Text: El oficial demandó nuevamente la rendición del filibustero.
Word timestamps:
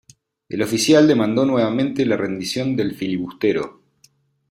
El 0.49 0.63
oficial 0.63 1.07
demandó 1.07 1.45
nuevamente 1.45 2.07
la 2.07 2.17
rendición 2.17 2.75
del 2.75 2.95
filibustero. 2.95 3.83